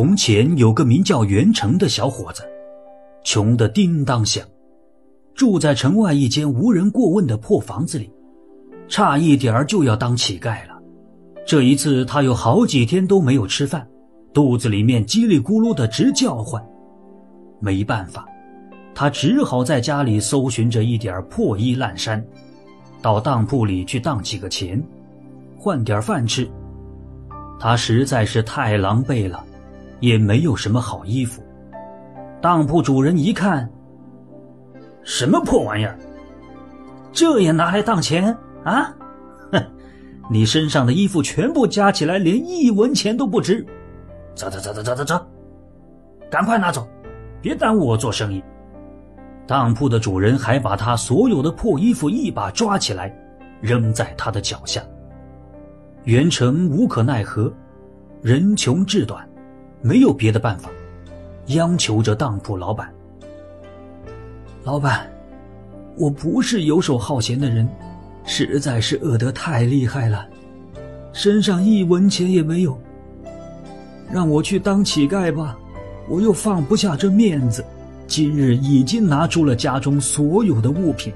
[0.00, 2.42] 从前有个名叫袁成的小伙子，
[3.22, 4.42] 穷得叮当响，
[5.34, 8.10] 住在城外一间无人过问的破房子里，
[8.88, 10.80] 差一点就要当乞丐了。
[11.46, 13.86] 这一次，他有好几天都没有吃饭，
[14.32, 16.66] 肚子里面叽里咕噜的直叫唤。
[17.60, 18.26] 没办法，
[18.94, 22.24] 他只好在家里搜寻着一点破衣烂衫，
[23.02, 24.82] 到当铺里去当几个钱，
[25.58, 26.50] 换点饭吃。
[27.58, 29.44] 他实在是太狼狈了。
[30.00, 31.42] 也没有什么好衣服。
[32.40, 33.70] 当铺主人一看，
[35.02, 35.98] 什么破玩意儿，
[37.12, 38.94] 这也拿来当钱啊？
[39.52, 39.62] 哼，
[40.30, 43.64] 你身上的衣服全部加起来连一文钱都不值。
[44.34, 45.26] 走走走走走走走，
[46.30, 46.88] 赶快拿走，
[47.42, 48.42] 别耽误我做生意。
[49.46, 53.14] 当铺的主人还把他所有的破衣服一把抓起来，
[53.60, 54.80] 扔在他的脚下。
[56.04, 57.52] 袁成无可奈何，
[58.22, 59.28] 人穷志短。
[59.82, 60.70] 没有别的办法，
[61.46, 62.92] 央求着当铺老板
[64.62, 65.10] ：“老板，
[65.96, 67.68] 我不是游手好闲的人，
[68.24, 70.26] 实在是饿得太厉害了，
[71.12, 72.78] 身上一文钱也没有。
[74.12, 75.58] 让我去当乞丐吧，
[76.08, 77.64] 我又放不下这面子。
[78.06, 81.12] 今日已经拿出了家中所有的物品，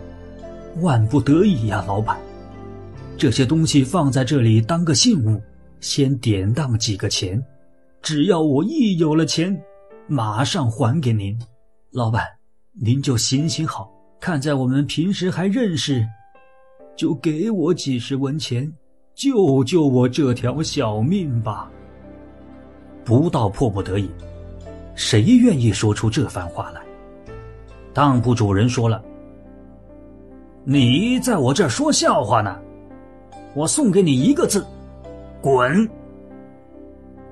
[0.81, 2.17] 万不得已呀，老板。
[3.19, 5.41] 这些东西放在这里当个信物，
[5.81, 7.45] 先典当几个钱。”
[8.05, 9.59] 只要我一有了钱，
[10.07, 11.39] 马上还给您，
[11.91, 12.23] 老板，
[12.79, 16.07] 您就行行好，看在我们平时还认识，
[16.95, 18.71] 就给我几十文钱，
[19.15, 21.71] 救救我这条小命吧。
[23.07, 24.11] 不到迫不得已，
[24.95, 26.83] 谁愿意说出这番话来？
[27.95, 29.03] 当铺主人说了
[30.63, 32.55] ：“你在我这儿说笑话呢，
[33.55, 34.63] 我送给你一个字，
[35.41, 35.89] 滚。”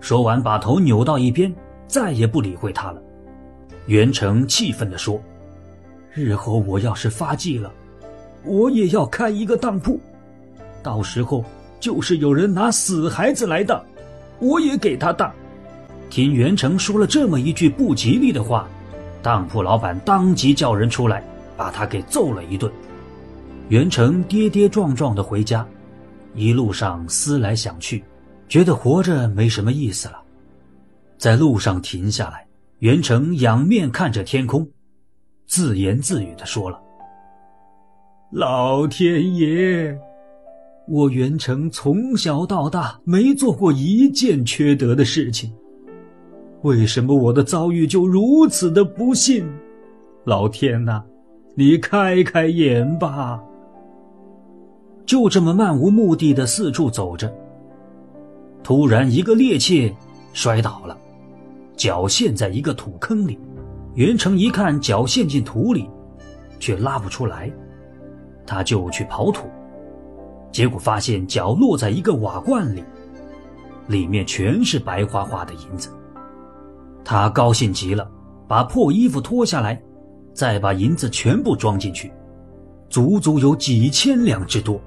[0.03, 1.55] 说完，把头扭到一边，
[1.87, 3.01] 再也不理会他了。
[3.87, 5.23] 袁成气愤地说
[6.13, 7.73] ：“日后我要是发迹了，
[8.45, 10.01] 我也要开一个当铺，
[10.83, 11.45] 到时候
[11.79, 13.81] 就是有人拿死孩子来当，
[14.41, 15.33] 我也给他当。”
[16.11, 18.69] 听袁成说了这么一句不吉利的话，
[19.23, 21.23] 当铺老板当即叫人出来，
[21.57, 22.71] 把他给揍了一顿。
[23.69, 25.65] 袁成跌跌撞撞地回家，
[26.35, 28.03] 一路上思来想去。
[28.53, 30.23] 觉得活着没什么意思了，
[31.17, 32.47] 在路上停下来，
[32.81, 34.69] 袁成仰面看着天空，
[35.47, 36.79] 自言自语的说了
[38.31, 39.99] ：“老天爷，
[40.87, 45.51] 我袁成从小到大没做过一件缺德的事情，
[46.61, 49.51] 为什么我的遭遇就如此的不幸？
[50.27, 51.03] 老天呐，
[51.55, 53.43] 你开开眼吧！”
[55.09, 57.35] 就这么漫无目的的四处走着。
[58.63, 59.93] 突然，一个趔趄，
[60.33, 60.97] 摔倒了，
[61.77, 63.39] 脚陷在一个土坑里。
[63.95, 65.91] 袁成一看脚陷进土里，
[66.59, 67.53] 却拉不出来，
[68.47, 69.49] 他就去刨土，
[70.51, 72.83] 结果发现脚落在一个瓦罐里，
[73.89, 75.91] 里面全是白花花的银子。
[77.05, 78.09] 他高兴极了，
[78.49, 79.79] 把破衣服脱下来，
[80.33, 82.11] 再把银子全部装进去，
[82.89, 84.81] 足足有几千两之多。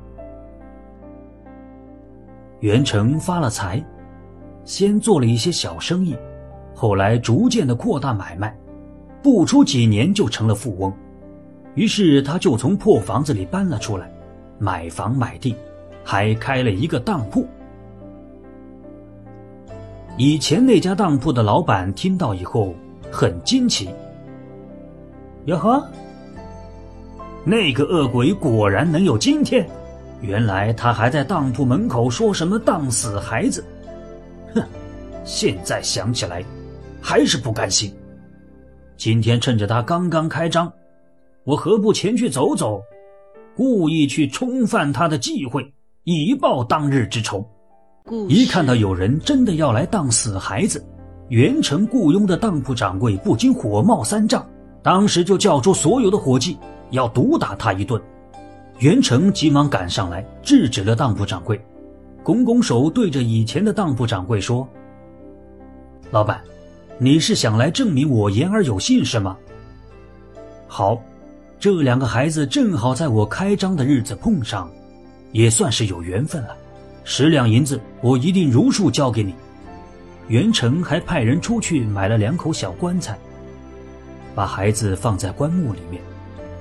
[2.62, 3.84] 袁成发了财，
[4.64, 6.16] 先做了一些小生意，
[6.74, 8.58] 后来逐渐的扩大买卖，
[9.22, 10.92] 不出几年就成了富翁。
[11.76, 14.10] 于是他就从破房子里搬了出来，
[14.58, 15.56] 买房买地，
[16.04, 17.46] 还开了一个当铺。
[20.18, 22.74] 以前那家当铺的老板听到以后
[23.12, 23.90] 很惊奇
[25.46, 25.86] ：“哟呵，
[27.44, 29.68] 那个恶鬼果然能有今天。”
[30.22, 33.64] 原来他还在当铺门口说什么当死孩子，
[34.53, 34.64] 哼！
[35.24, 36.44] 现在想起来，
[37.02, 37.94] 还是不甘心。
[38.98, 40.72] 今天趁着他刚刚开张，
[41.44, 42.81] 我何不前去走走，
[43.56, 45.74] 故意去冲犯他的忌讳，
[46.04, 47.46] 以报当日之仇。
[48.30, 50.84] 一看到有人真的要来当死孩子，
[51.30, 54.48] 原成雇佣的当铺掌柜不禁火冒三丈，
[54.81, 56.57] 当时就叫出所有的伙计，
[56.92, 58.01] 要毒打他一顿。
[58.80, 61.60] 袁成急忙赶上来，制止了当铺掌柜，
[62.24, 64.68] 拱拱手，对着以前的当铺掌柜说
[66.12, 66.42] ：“老板，
[66.98, 69.38] 你是想来证明我言而有信是吗？
[70.68, 71.01] 好，
[71.57, 74.69] 这两个孩子正好在我开张的日子碰上，
[75.31, 76.50] 也算是有缘分了。
[77.06, 79.33] 十两银子，我一定如数交给你。”
[80.27, 83.18] 袁成还派人出去买了两口小棺材，
[84.33, 86.01] 把孩子放在棺木里面，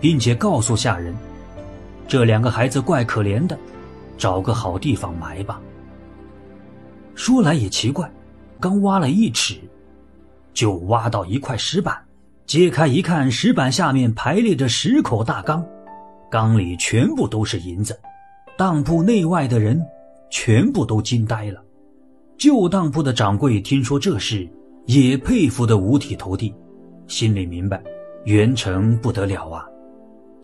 [0.01, 1.13] 并且告诉下人。
[2.07, 3.59] 这两个孩子怪可怜的，
[4.17, 5.61] 找个好地方埋吧。
[7.15, 8.11] 说来也奇怪，
[8.61, 9.57] 刚挖了一尺，
[10.53, 11.97] 就挖到一块石板，
[12.47, 15.65] 揭开一看，石板下面排列着十口大缸，
[16.31, 17.99] 缸里全部都是银子。
[18.57, 19.81] 当铺内外的人
[20.31, 21.61] 全部都惊呆了。
[22.37, 24.49] 旧当铺的掌柜听说这事，
[24.87, 26.55] 也佩服得五体投地，
[27.07, 27.83] 心里明白
[28.25, 29.67] 袁成不得了啊，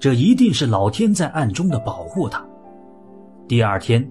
[0.00, 2.42] 这一定是老天在暗中的保护他。
[3.46, 4.08] 第二天，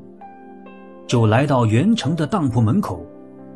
[1.07, 3.03] 就来到袁成的当铺门口，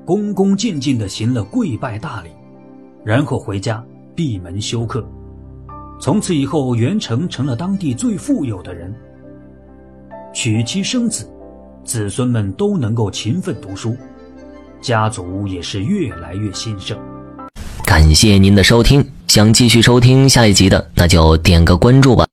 [0.04, 2.30] 恭恭敬敬地行了跪拜大礼，
[3.06, 3.86] 然后回家
[4.16, 5.08] 闭门休克。
[6.02, 8.92] 从此以后，袁成成了当地最富有的人，
[10.34, 11.32] 娶妻生子，
[11.84, 13.96] 子孙们都能够勤奋读书。
[14.82, 16.98] 家族也是越来越兴盛。
[17.86, 22.24] 感谢您的收听，想继续收听下一集的，那就点个关注吧。